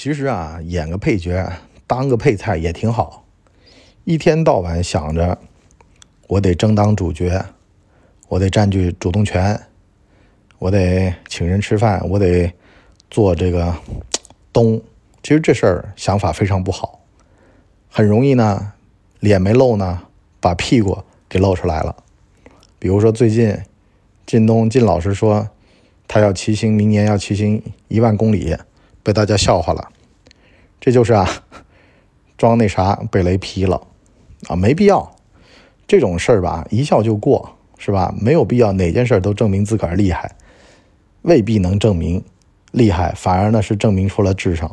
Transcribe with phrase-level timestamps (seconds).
[0.00, 1.52] 其实啊，演个配角，
[1.84, 3.24] 当个配菜也挺好。
[4.04, 5.36] 一天到晚想着
[6.28, 7.44] 我得争当主角，
[8.28, 9.60] 我得占据主动权，
[10.60, 12.52] 我得请人吃饭，我得
[13.10, 13.74] 做这个
[14.52, 14.80] 东。
[15.20, 17.00] 其实这事儿想法非常不好，
[17.90, 18.74] 很容易呢，
[19.18, 20.02] 脸没露呢，
[20.38, 22.04] 把屁股给露出来了。
[22.78, 23.52] 比如说最近
[24.24, 25.48] 靳东靳老师说
[26.06, 28.56] 他要骑行，明年要骑行一万公里。
[29.08, 29.88] 被大家笑话了，
[30.78, 31.26] 这就是啊，
[32.36, 33.80] 装那啥被雷劈了
[34.48, 35.16] 啊，没必要
[35.86, 38.14] 这种事儿吧，一笑就过是吧？
[38.20, 40.30] 没有必要哪件事都证明自个儿厉害，
[41.22, 42.22] 未必能证明
[42.72, 44.70] 厉害，反而呢是证明出了智商。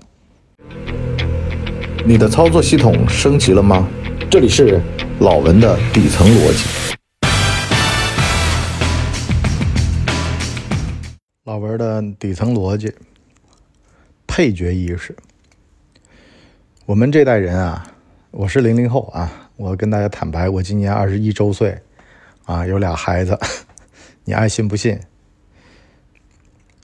[2.05, 3.87] 你的操作系统升级了吗？
[4.29, 4.81] 这里是
[5.19, 6.65] 老文的底层逻辑，
[11.45, 12.93] 老文的底层逻辑。
[14.35, 15.15] 配角意识，
[16.85, 17.87] 我们这代人啊，
[18.31, 21.79] 我是零零后啊，我跟大家坦白，我今年二十一周岁，
[22.43, 23.39] 啊，有俩孩子，
[24.25, 24.99] 你爱信不信？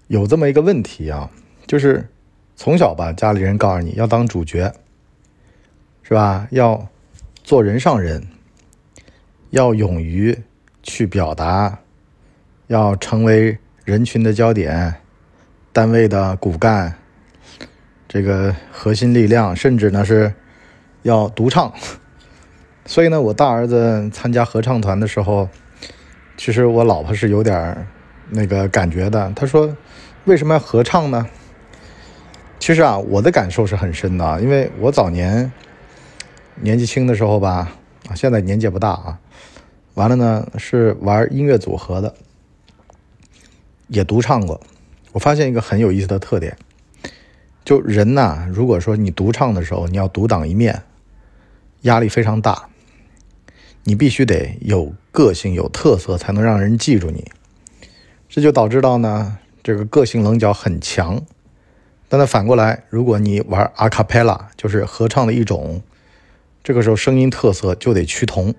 [0.07, 1.29] 有这么一个问题啊，
[1.67, 2.07] 就是
[2.55, 4.73] 从小吧，家里人告诉你要当主角，
[6.03, 6.47] 是吧？
[6.51, 6.87] 要
[7.43, 8.25] 做人上人，
[9.49, 10.41] 要勇于
[10.83, 11.77] 去表达，
[12.67, 15.01] 要成为人群的焦点，
[15.73, 16.95] 单位的骨干。
[18.13, 20.33] 这个核心力量，甚至呢是
[21.03, 21.73] 要独唱，
[22.85, 25.47] 所以呢，我大儿子参加合唱团的时候，
[26.35, 27.87] 其实我老婆是有点
[28.29, 29.31] 那个感觉的。
[29.33, 29.73] 她说
[30.25, 31.25] ：“为什么要合唱呢？”
[32.59, 35.49] 其实啊，我的感受是很深的，因为我早年
[36.55, 37.71] 年纪轻的时候吧，
[38.09, 39.17] 啊，现在年纪也不大啊，
[39.93, 42.13] 完了呢是玩音乐组合的，
[43.87, 44.59] 也独唱过。
[45.13, 46.57] 我发现一个很有意思的特点。
[47.63, 50.83] 就人呐，如果说你独唱的时候，你要独当一面，
[51.81, 52.67] 压力非常大。
[53.83, 57.31] 你必须得有个性、有特色，才能让人记住你。
[58.29, 61.21] 这就导致到呢，这个个性棱角很强。
[62.07, 65.81] 但它反过来，如果你玩阿卡贝拉，就是合唱的一种，
[66.63, 68.53] 这个时候声音特色就得趋同。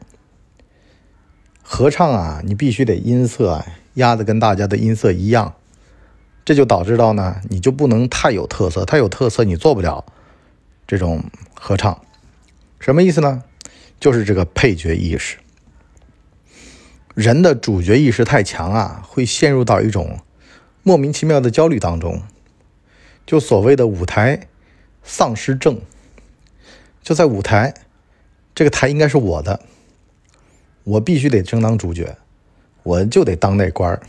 [1.62, 5.54] 合唱啊，你必须得音色啊压的跟大家的音色一样。
[6.44, 10.04] 这就导致到呢，你就不能太有特色，太有特色你做不了
[10.86, 12.04] 这种合唱，
[12.80, 13.44] 什么意思呢？
[14.00, 15.36] 就是这个配角意识，
[17.14, 20.18] 人的主角意识太强啊，会陷入到一种
[20.82, 22.20] 莫名其妙的焦虑当中，
[23.24, 24.48] 就所谓的舞台
[25.04, 25.80] 丧失症，
[27.00, 27.72] 就在舞台
[28.52, 29.60] 这个台应该是我的，
[30.82, 32.16] 我必须得争当主角，
[32.82, 34.02] 我就得当那官儿。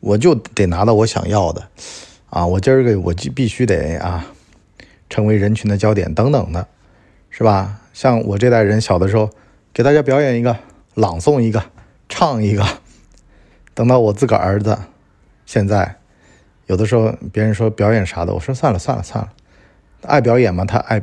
[0.00, 1.68] 我就得拿到我想要的，
[2.30, 4.26] 啊，我今儿个我就必须得啊，
[5.10, 6.68] 成为人群的焦点等等的，
[7.30, 7.80] 是吧？
[7.92, 9.28] 像我这代人小的时候，
[9.72, 10.56] 给大家表演一个，
[10.94, 11.64] 朗诵一个，
[12.08, 12.64] 唱一个，
[13.74, 14.78] 等到我自个儿子，
[15.44, 15.96] 现在
[16.66, 19.32] 有的时候别人说表演啥的，我说算了算了算了，
[20.02, 21.02] 爱表演嘛，他爱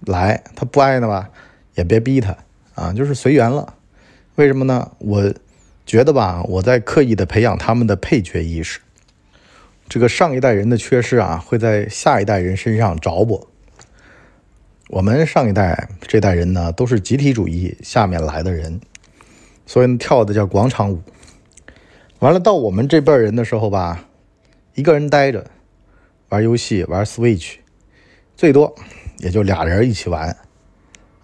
[0.00, 1.28] 来，他不爱的吧，
[1.74, 2.34] 也别逼他
[2.74, 3.74] 啊，就是随缘了。
[4.36, 4.92] 为什么呢？
[4.98, 5.30] 我。
[5.90, 8.78] 觉得吧，我在刻意的培养他们的配角意识。
[9.88, 13.48] 这个上一代人的缺失啊，会在下一代人身上找补。
[14.86, 18.80] 我们上一代这代人呢，都是集体主义下面来的人，
[19.66, 21.02] 所以跳的叫广场舞。
[22.20, 24.04] 完了，到我们这辈人的时候吧，
[24.76, 25.44] 一个人待着
[26.28, 27.54] 玩游戏，玩 Switch，
[28.36, 28.76] 最多
[29.18, 30.36] 也就俩人一起玩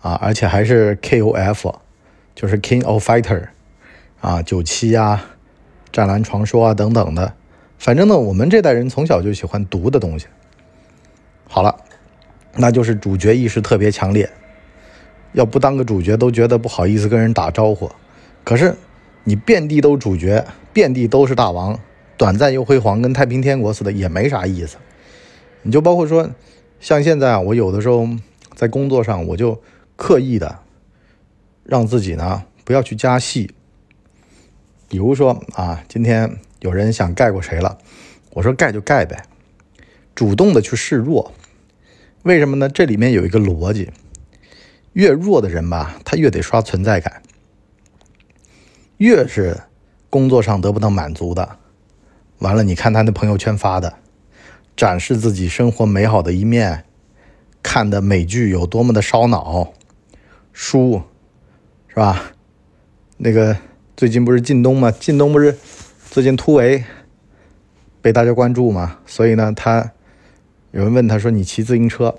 [0.01, 1.73] 啊，而且还是 KOF，
[2.35, 3.51] 就是 King of Fighter。
[4.21, 5.25] 啊，九七呀，
[5.93, 7.35] 战蓝传说啊，等等的，
[7.79, 10.27] 反正呢，我们这代人从小就喜欢读的东西。
[11.49, 11.77] 好了，
[12.57, 14.29] 那就是主角意识特别强烈，
[15.33, 17.91] 要不当个主角都觉得不好意思跟人打招呼。
[18.43, 18.75] 可是
[19.25, 21.79] 你遍地都主角，遍地都是大王，
[22.17, 24.77] 短暂又辉煌，跟太平天国似的，也没啥意思。
[25.63, 26.31] 你就包括说，
[26.81, 28.09] 像现在啊，我有的时候
[28.55, 29.61] 在工作上，我就
[29.95, 30.61] 刻意的
[31.65, 33.51] 让自己呢不要去加戏。
[34.89, 37.77] 比如说啊，今天有人想盖过谁了，
[38.31, 39.21] 我说盖就盖呗，
[40.15, 41.33] 主动的去示弱。
[42.23, 42.69] 为什么呢？
[42.69, 43.91] 这里面有一个逻辑，
[44.93, 47.23] 越弱的人吧，他越得刷存在感，
[48.99, 49.61] 越是
[50.09, 51.59] 工作上得不到满足的，
[52.39, 53.95] 完了，你看他那朋友圈发的，
[54.77, 56.85] 展示自己生活美好的一面，
[57.63, 59.73] 看的美剧有多么的烧脑，
[60.53, 61.03] 书
[61.89, 62.33] 是吧？
[63.17, 63.57] 那个。
[63.97, 64.91] 最近不是靳东吗？
[64.91, 65.57] 靳东不是
[66.11, 66.85] 最近突围
[68.03, 68.99] 被大家关注吗？
[69.07, 69.93] 所以呢，他
[70.73, 72.15] 有人问他说：“你骑自行车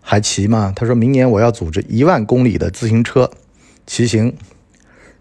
[0.00, 3.32] 还骑吗？”他说明年我要组织一万公里的自行车
[3.84, 4.36] 骑行。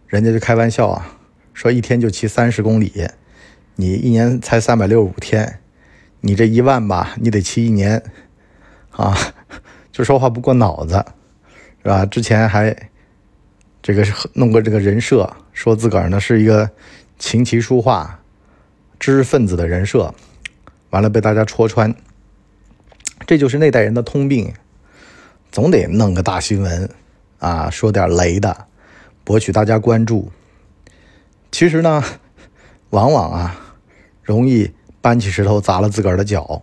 [0.05, 1.17] 人家就开玩笑啊，
[1.51, 3.07] 说一天就骑三十公里，
[3.77, 5.61] 你一年才三百六十五天，
[6.21, 8.03] 你这一万吧，你得骑一年
[8.91, 9.17] 啊，
[9.91, 11.03] 就说话不过脑子，
[11.81, 12.05] 是吧？
[12.05, 12.91] 之前还
[13.83, 14.03] 这个
[14.33, 16.67] 弄个这个人设，说自个儿呢是一个
[17.19, 18.19] 琴棋书画
[18.97, 20.15] 知识分子的人设，
[20.89, 21.93] 完了被大家戳穿，
[23.27, 24.53] 这就是那代人的通病，
[25.51, 26.89] 总得弄个大新闻
[27.39, 28.67] 啊，说点雷的。
[29.25, 30.31] 博取大家关注，
[31.49, 32.03] 其实呢，
[32.89, 33.75] 往往啊，
[34.21, 36.61] 容易搬起石头砸了自个儿的脚。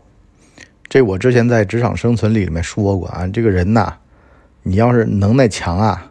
[0.86, 3.96] 这我之前在《职场生存》里面说过啊，这个人呐，
[4.62, 6.09] 你要是能耐强啊，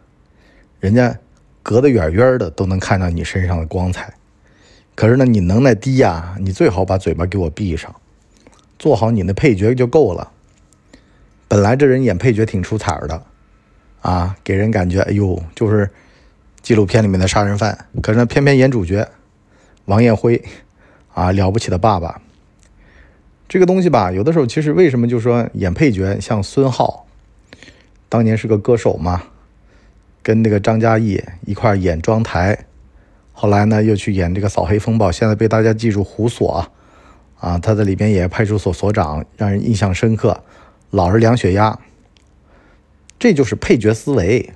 [0.80, 1.16] 人家
[1.62, 4.12] 隔得远远的都能看到你身上的光彩。
[4.96, 7.94] 可是呢，你能耐低呀，你最好把嘴巴给我闭上，
[8.78, 10.32] 做好你的配角就够了。
[11.46, 13.22] 本来这人演配角挺出彩的，
[14.02, 15.88] 啊，给人感觉哎呦，就是。
[16.62, 19.08] 纪录片里面的杀人犯，可是呢偏偏演主角，
[19.86, 20.44] 王艳辉，
[21.14, 22.20] 啊，了不起的爸爸。
[23.48, 27.06] 这个东西吧，有的时候其实为什么就说演配角，像孙浩，
[28.10, 29.22] 当年是个歌手嘛，
[30.22, 32.66] 跟那个张嘉译一块演庄台，
[33.32, 36.70] 后来呢又去演这个扫黑风暴，现在被大家记住胡所，
[37.38, 40.42] 啊，他在里边演派出所所长，让人印象深刻，
[40.90, 41.78] 老是量血压，
[43.18, 44.52] 这就是配角思维。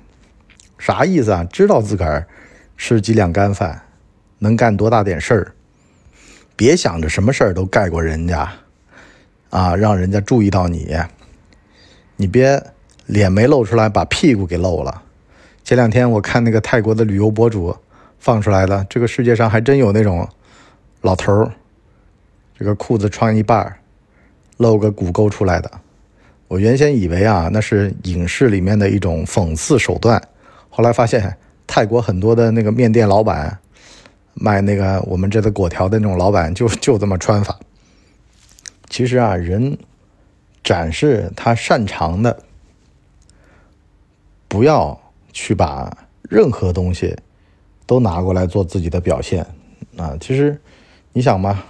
[0.77, 1.43] 啥意思啊？
[1.45, 2.27] 知道自个儿
[2.77, 3.81] 吃几两干饭，
[4.39, 5.53] 能干多大点事儿，
[6.55, 8.51] 别想着什么事儿都盖过人家
[9.49, 10.95] 啊，让人家注意到你。
[12.17, 12.61] 你别
[13.05, 15.01] 脸没露出来，把屁股给露了。
[15.65, 17.75] 前两天我看那个泰国的旅游博主
[18.19, 20.29] 放出来的，这个世界上还真有那种
[21.01, 21.51] 老头儿，
[22.55, 23.75] 这个裤子穿一半
[24.57, 25.71] 露个骨沟出来的。
[26.47, 30.21] 我原先以为啊，那是影视里面的一种讽刺手段。
[30.69, 31.35] 后来发现，
[31.65, 33.57] 泰国很多的那个面店老板，
[34.35, 37.57] 卖那个我们这的果条的那种老板，就就这么穿法。
[38.87, 39.75] 其实啊，人
[40.63, 42.43] 展示他擅长的，
[44.47, 45.01] 不要
[45.35, 47.13] 去把任何东西
[47.85, 49.45] 都拿过来做自己的表现
[49.97, 50.15] 啊。
[50.21, 50.59] 其实
[51.11, 51.65] 你想嘛，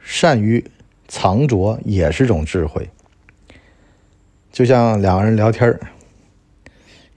[0.00, 0.64] 善于
[1.06, 2.88] 藏拙也是种智慧。
[4.50, 5.78] 就像两个人聊天。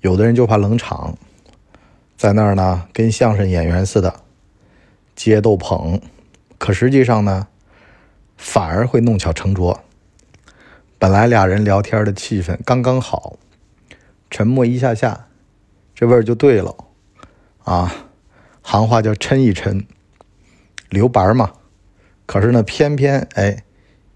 [0.02, 1.18] 有的人就怕冷场，
[2.18, 4.20] 在那儿呢，跟相声演员似的
[5.16, 6.02] 接逗捧，
[6.58, 7.48] 可实际上呢，
[8.36, 9.80] 反而会弄巧成拙。
[11.00, 13.38] 本来俩人聊天的气氛刚刚好，
[14.34, 15.28] 沉默一下下，
[15.94, 16.76] 这味儿就对了
[17.66, 18.08] 啊。
[18.64, 19.86] 行话叫抻一抻，
[20.90, 21.54] 留白嘛。
[22.26, 23.64] 可是呢，偏偏哎，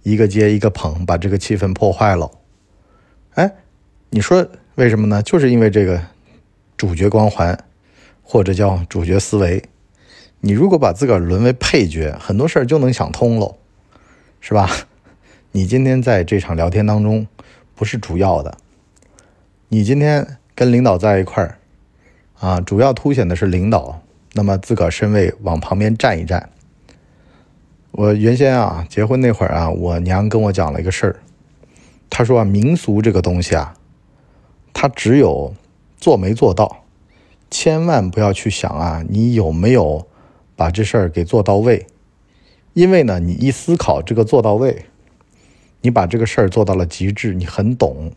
[0.02, 2.32] 一个接一个捧，把这个气氛破坏了。
[3.36, 3.58] 哎，
[4.10, 4.48] 你说？
[4.74, 5.22] 为什么呢？
[5.22, 6.02] 就是因为这个
[6.76, 7.56] 主角光环，
[8.24, 9.64] 或者叫主角思维。
[10.40, 13.58] 你如果把自个儿沦为配角，很多事儿就能想通喽，
[14.42, 14.68] 是吧？
[15.52, 17.28] 你今天在这场聊天当中
[17.76, 18.58] 不是主要的，
[19.70, 21.58] 你今天跟领导在一块儿
[22.40, 26.50] 啊，主要凸显的是领导，那么自个儿身位往旁边站一站。
[27.92, 31.20] 我原先啊，结婚那会儿啊，我娘跟我讲了一个事儿，
[32.10, 33.74] 她说啊，民俗这个东西啊。
[34.72, 35.54] 他只有
[35.98, 36.86] 做没做到，
[37.50, 40.08] 千万不要去想啊，你有没有
[40.56, 41.88] 把这事儿给做到位？
[42.74, 44.86] 因为呢，你一思考这个做到位，
[45.82, 48.12] 你把这个事儿做到了极致，你很懂，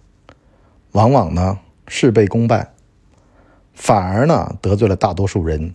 [0.93, 2.73] 往往呢事倍功半，
[3.75, 5.73] 反而呢得罪了大多数人。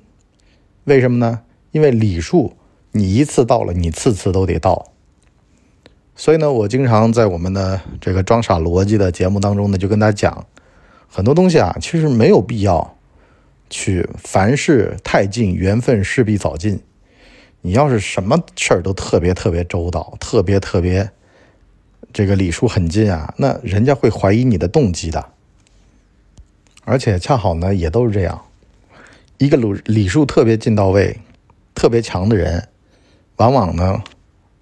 [0.84, 1.42] 为什么呢？
[1.72, 2.56] 因为礼数
[2.92, 4.92] 你一次到了，你次次都得到。
[6.16, 10.46] 所以呢，我经常在我们的这个装傻逻辑的节目当中呢，就跟大家讲。
[11.08, 12.98] 很多东西啊，其实没有必要
[13.70, 16.80] 去凡事太近，缘分势必早尽。
[17.62, 21.10] 你要是什么事儿都特别特别周到，特别特别
[22.14, 25.32] 这个礼数很近啊，那人家会怀疑你的动机的。
[26.84, 28.46] 而且恰好呢，也都是这样，
[29.38, 31.20] 一个礼礼数特别近到位、
[31.74, 32.70] 特别强的人，
[33.38, 34.04] 往往呢，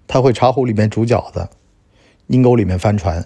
[0.06, 1.48] 他会茶壶里面煮饺子，
[2.28, 3.24] 阴沟里面翻船。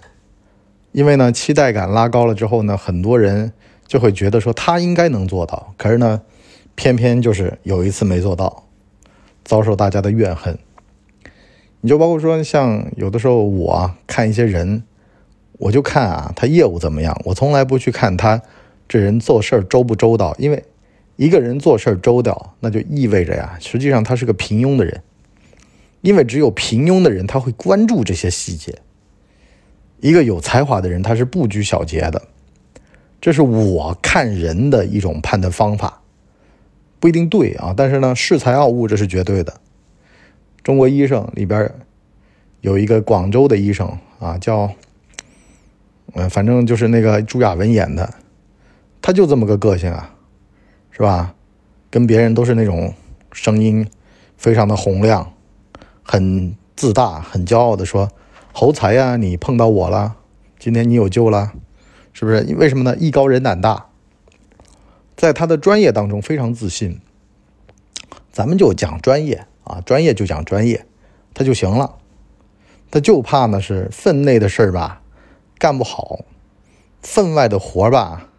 [0.91, 3.53] 因为呢，期待感拉高了之后呢，很多人
[3.87, 6.21] 就会觉得说他应该能做到，可是呢，
[6.75, 8.65] 偏偏就是有一次没做到，
[9.45, 10.59] 遭受大家的怨恨。
[11.81, 14.83] 你就包括说，像有的时候我看一些人，
[15.53, 18.41] 我就看啊，他业务怎么样，我从来不去看他
[18.87, 20.63] 这人做事周不周到，因为
[21.15, 25.01] 一个人做事周到，那就意味着呀，实际上他是个平庸的人。
[26.01, 28.79] 因为只有平庸的人他会关注这些细节，
[29.99, 32.21] 一个有才华的人他是不拘小节的。
[33.19, 36.01] 这是我看人的一种判断方法，
[37.01, 39.59] 不一定对啊，但是呢，恃才傲物这是绝对的。
[40.63, 41.71] 中国医生里边
[42.61, 44.71] 有一个广州的医生啊，叫
[46.13, 48.13] 嗯，反正就是那个朱亚文演的，
[49.01, 50.15] 他就这么个个性啊，
[50.91, 51.35] 是吧？
[51.89, 52.93] 跟别人都是那种
[53.31, 53.87] 声音
[54.37, 55.33] 非常的洪亮，
[56.03, 58.11] 很自大、很骄傲的说
[58.53, 60.17] ：“侯才呀，你碰到我了，
[60.59, 61.53] 今天你有救了。”
[62.11, 62.53] 是不是？
[62.57, 62.97] 为什么呢？
[62.97, 63.85] 艺高人胆大，
[65.15, 66.99] 在他的专业当中非常自信。
[68.31, 70.85] 咱们就讲专业啊，专业就讲专业，
[71.33, 71.95] 他就行了。
[72.91, 75.01] 他就怕呢是分内的事儿吧，
[75.59, 76.25] 干不好；
[77.03, 78.29] 分外的活吧，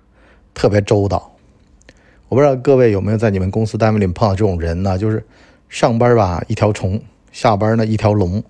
[0.52, 1.30] 特别周到。
[2.28, 4.98] 我不知道各位有没有在你们公司单位里碰到这种人呢？
[4.98, 5.24] 就是
[5.68, 8.42] 上班吧一条虫，下班呢一条龙，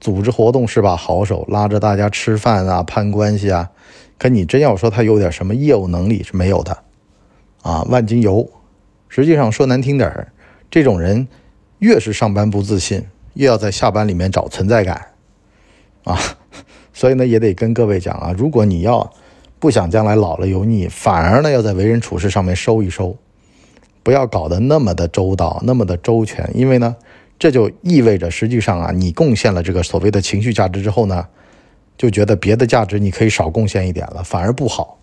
[0.00, 3.70] 组织活动是把好手，拉着大家吃饭啊，攀关系啊。
[4.18, 6.78] 可你真要说他有点什么业务能力是没有的，
[7.62, 8.48] 啊，万金油。
[9.08, 10.32] 实际上说难听点儿，
[10.70, 11.26] 这种人
[11.78, 13.04] 越是上班不自信，
[13.34, 15.12] 越要在下班里面找存在感，
[16.04, 16.18] 啊，
[16.92, 19.12] 所以呢也得跟各位讲啊，如果你要
[19.58, 23.16] 不想将来老了油腻，反而呢要在为人处事上面收一收，
[24.02, 26.96] 不要搞得那么的周到，那么的周全，因为呢
[27.38, 31.26] 这就意味着实际上啊你贡献了这个所谓的情绪价值之后呢。
[31.98, 34.98] 就觉得别的价值你可以少贡献一点了，反而不好。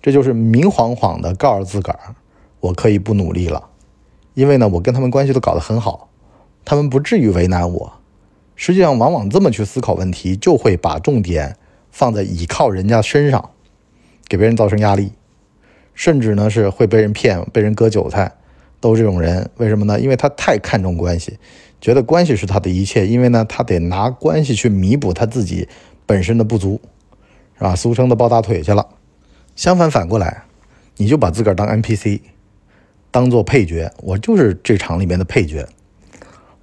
[0.00, 2.14] 这就是明晃晃的告诉自个儿，
[2.60, 3.68] 我可以不努力了，
[4.34, 6.10] 因为呢，我跟他们关系都搞得很好，
[6.64, 7.92] 他们不至于为难我。
[8.56, 11.56] 实际上，往往这么去思考问题，就会把重点
[11.90, 13.50] 放在倚靠人家身上，
[14.28, 15.12] 给别人造成压力，
[15.94, 18.32] 甚至呢是会被人骗、被人割韭菜，
[18.80, 19.50] 都是这种人。
[19.56, 19.98] 为什么呢？
[19.98, 21.38] 因为他太看重关系，
[21.80, 25.68] 觉得关系是他的一切，因为呢，他得拿关系去弥补他自己。
[26.06, 26.82] 本身的不足，
[27.56, 27.74] 是吧？
[27.74, 28.86] 俗称的抱大腿去了。
[29.56, 30.44] 相反，反过来，
[30.98, 32.20] 你就把自个儿当 NPC，
[33.14, 33.88] 当做配角。
[33.98, 35.64] 我就是这场里面的配角，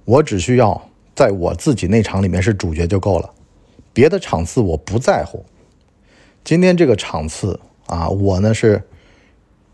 [0.04, 3.30] 我只需要在我自己那场里面是主角就够了，
[3.94, 5.42] 别的场次我不在乎。
[6.44, 8.82] 今天这个场次啊，我呢是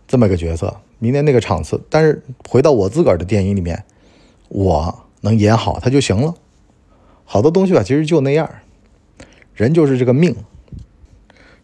[0.06, 3.82] 这么个角色，明天那个场次，但是回到我自个儿的电影里面，
[4.48, 6.32] 我能演好它就行了。
[7.24, 8.48] 好多东西吧，其实就那样。
[9.52, 10.36] 人就是这个命，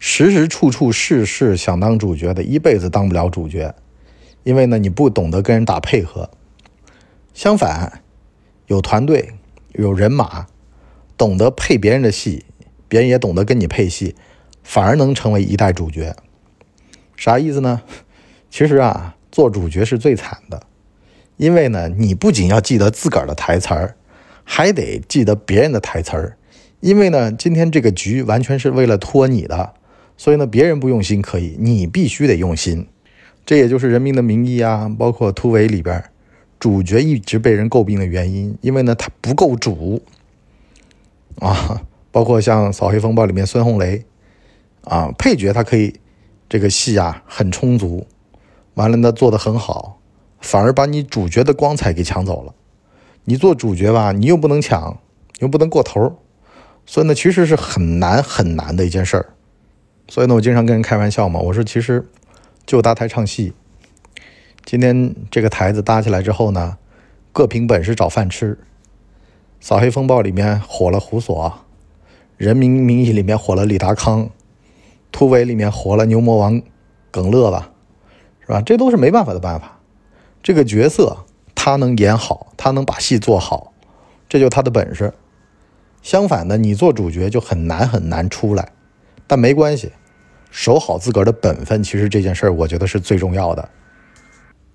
[0.00, 3.73] 时时处处事事想当主角的，一辈子当不了主角，
[4.45, 6.31] 因为呢，你不懂得跟人打配合。
[7.33, 8.03] 相反，
[8.69, 9.33] 有团队、
[9.73, 10.47] 有人马，
[11.19, 12.45] 懂得配别人的戏，
[12.87, 14.15] 别人也懂得跟你配戏，
[14.63, 16.15] 反而能成为一代主角。
[17.17, 17.83] 啥意思呢？
[18.51, 20.63] 其实啊，做主角是最惨的，
[21.37, 23.97] 因为呢，你不仅要记得自个儿的台词儿，
[24.45, 26.37] 还得记得别人的台词儿。
[26.81, 29.75] 因为呢，今天这个局完全是为了托你的，
[30.17, 32.87] 所以呢，别人不用心可以，你必须得用心。
[33.47, 36.03] 这也就是《人民的名义》啊，包括突围里边，
[36.59, 40.03] 主角一直被人诟病的原因，因为呢，他不够主
[41.41, 41.83] 啊。
[42.11, 44.05] 包括像《扫黑风暴》里面孙红雷
[44.85, 45.99] 啊，配角他可以
[46.49, 48.07] 这个戏啊很充足，
[48.75, 49.99] 完了呢做的很好，
[50.41, 52.55] 反而把你主角的光彩给抢走了。
[53.25, 54.97] 你做主角吧，你又不能抢，
[55.41, 56.21] 又不能过头。
[56.87, 59.35] 所以呢，其实是很难很难的一件事儿。
[60.07, 62.07] 所以呢，我经常跟人开玩笑嘛，我说其实
[62.66, 63.52] 就搭台唱戏。
[64.64, 66.78] 今天这个台子搭起来之后呢，
[67.33, 68.59] 各凭本事找饭吃。
[69.61, 71.61] 扫黑风暴里面火了胡所，
[72.37, 74.28] 人民名义里面火了李达康，
[75.12, 76.61] 突围里面火了牛魔王
[77.11, 77.71] 耿乐吧，
[78.40, 78.61] 是吧？
[78.61, 79.80] 这都是没办法的办法。
[80.42, 83.73] 这个角色他能演好，他能把戏做好，
[84.28, 85.14] 这就他的本事。
[86.02, 88.73] 相反的，你做主角就很难很难出来，
[89.26, 89.92] 但没关系，
[90.57, 93.69] 守好自个儿的本分，其实这件事儿我觉得是最重要的。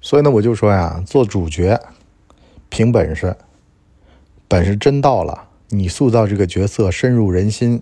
[0.02, 1.80] 所以呢，我就说呀，做主角
[2.68, 3.34] 凭本事，
[4.50, 7.82] 本事真到了，你塑造这个角色深入人心，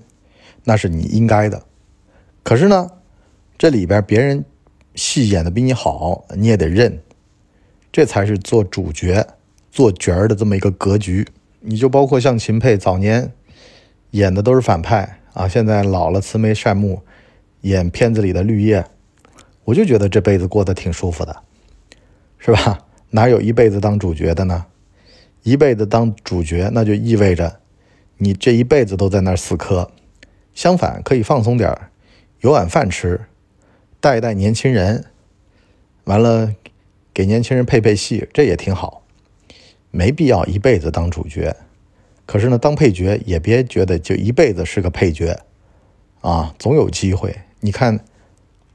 [0.65, 1.63] 那是你应该的。
[2.43, 2.91] 可是呢，
[3.57, 4.45] 这里边别人
[4.93, 7.01] 戏演的比你好，你也得认，
[7.91, 9.25] 这才是做主角
[9.71, 11.27] 做角儿的这么一个格局。
[11.61, 13.33] 你就包括像秦沛早年
[14.11, 17.01] 演的都是反派啊，现在老了慈眉善目，
[17.61, 18.85] 演片子里的绿叶，
[19.63, 21.43] 我就觉得这辈子过得挺舒服的，
[22.37, 22.85] 是吧？
[23.09, 24.65] 哪有一辈子当主角的呢？
[25.43, 27.61] 一辈子当主角，那就意味着
[28.17, 29.89] 你这一辈子都在那儿死磕。
[30.53, 31.89] 相反，可以放松点儿，
[32.41, 33.21] 有碗饭吃，
[34.01, 35.05] 带一带年轻人，
[36.03, 36.53] 完了
[37.13, 39.03] 给年轻人配配戏，这也挺好。
[39.89, 41.55] 没必要一辈子当主角，
[42.25, 45.39] 可是呢，当配角也别觉得就一辈子是个配角
[46.19, 47.33] 啊，总有机会。
[47.67, 47.99] 你看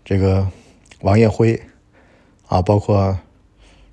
[0.05, 0.47] 这个
[1.01, 1.59] 王艳辉
[2.47, 3.19] 啊，包括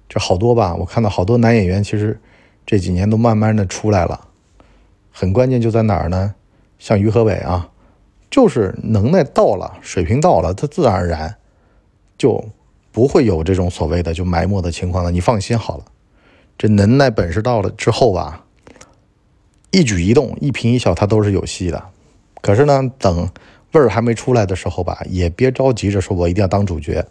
[0.10, 2.20] 这好多吧，我看到好多男演员，其实
[2.66, 4.28] 这几年都慢慢的出来了。
[5.10, 6.36] 很关键就在哪儿呢？
[6.80, 7.70] 像于和伟啊，
[8.30, 11.34] 就是能耐到了，水平到了，他自然而然
[12.18, 12.50] 就
[12.92, 15.12] 不会有这种所谓的就埋没的情况了。
[15.12, 15.86] 你放心好了，
[16.58, 18.44] 这能耐本事到了之后吧。
[19.72, 21.82] 一举一动、一颦一笑，他都是有戏的。
[22.42, 23.30] 可是呢，等
[23.72, 27.06] 味儿还没出来的时候吧，也别着急着说我一定要当主角，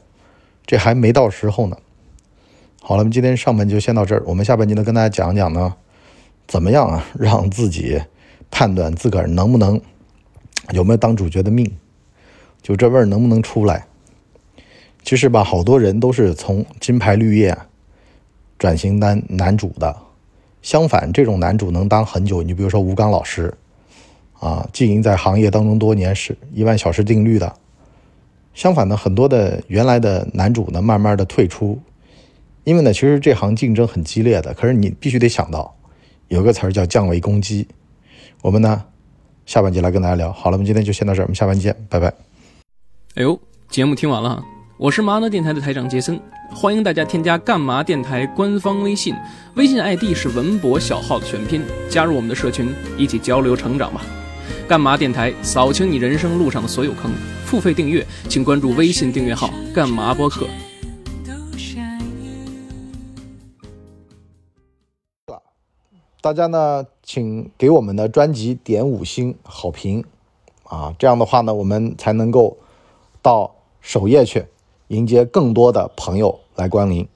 [0.67, 1.77] 这还没到时候呢。
[2.81, 5.75] 好了，我们今天上半就先到这儿，我们下半集呢跟大家讲讲呢，
[6.47, 8.01] 怎么样啊， 让自己
[8.51, 9.81] 判断自个儿能不能
[10.71, 11.71] 有没有当主角的命，
[12.63, 13.87] 就这味儿能不能出来。
[15.03, 17.57] 其实吧，好多人都是从金牌绿叶
[18.59, 19.97] 转型当男主的。
[20.61, 22.43] 相反，这种男主能当很久。
[22.43, 23.55] 你比如说吴刚老师，
[24.41, 27.53] 啊，经营在行业当中多年，是一万小时定律的。
[28.55, 31.81] 相反呢，很多的原来的男主呢，慢慢的退出，
[32.65, 34.53] 因为呢，其实这行竞争很激烈的。
[34.55, 35.75] 可是你必须得想到，
[36.29, 37.67] 有个词儿叫降维攻击。
[38.43, 38.85] 我们呢，
[39.47, 40.33] 下半集来跟大家聊。
[40.33, 42.09] 好了，我们今天就先到这儿，我们下半集见，拜拜。
[43.15, 44.43] 哎呦，节目听完了，
[44.77, 46.21] 我是麻辣电台的台长杰森。
[46.51, 49.15] 欢迎大家添加干嘛电台官方微信，
[49.55, 54.01] 微信 ID 是文博小号的全拼，加入我们的社群，一起交流成长吧。
[54.69, 57.11] 干嘛电台扫清你人生路上的所有坑，
[57.47, 60.47] 付费订阅请关注微信订阅号干嘛播客。
[66.21, 70.05] 大家呢，请给我们的专辑点五星好评
[70.65, 72.59] 啊，这样的话呢，我们才能够
[73.23, 74.45] 到首页去。
[74.89, 77.09] 迎接更多的朋友来光临。